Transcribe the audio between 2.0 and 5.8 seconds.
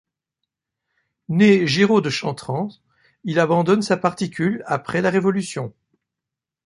de Chantrans, il abandonne sa particule après la Révolution.